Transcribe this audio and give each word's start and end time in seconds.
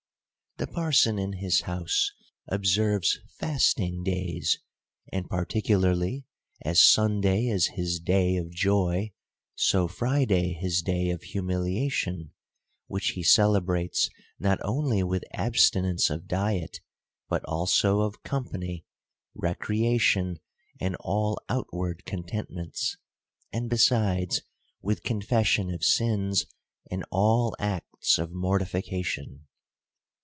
The 0.57 0.67
parson 0.67 1.17
in 1.17 1.33
his 1.39 1.61
house 1.61 2.11
observes 2.47 3.17
fasting 3.39 4.03
days. 4.03 4.59
And 5.11 5.27
particularly, 5.27 6.25
as 6.63 6.79
Sunday 6.85 7.47
is 7.47 7.69
his 7.75 7.99
day 7.99 8.35
of 8.35 8.51
joy, 8.51 9.11
so 9.55 9.87
Friday 9.87 10.53
his 10.53 10.83
day 10.83 11.09
of 11.09 11.23
humiliation; 11.23 12.31
which 12.85 13.11
he 13.11 13.23
celebrates 13.23 14.09
not 14.37 14.59
only 14.61 15.01
with 15.01 15.23
abstinence 15.33 16.09
of 16.11 16.27
diet, 16.27 16.79
but 17.29 17.43
also 17.45 18.01
of 18.01 18.21
company, 18.21 18.85
recreation, 19.33 20.37
and 20.79 20.95
all 20.99 21.39
outward 21.49 22.05
contentments; 22.05 22.97
and 23.51 23.67
besides, 23.69 24.41
with 24.79 25.01
confession 25.01 25.73
of 25.73 25.83
sins, 25.83 26.45
and 26.91 27.03
all 27.09 27.55
acts 27.57 28.19
of 28.19 28.31
mortification. 28.31 29.47